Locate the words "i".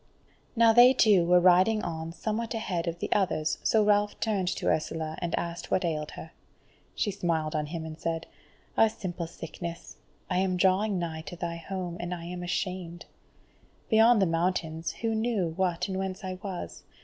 10.27-10.39, 12.15-12.25, 16.23-16.39